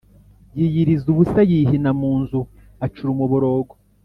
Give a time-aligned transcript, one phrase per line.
[0.57, 2.39] Yiyiriza ubusa yihina mu nzu
[2.85, 3.73] acura umuborogo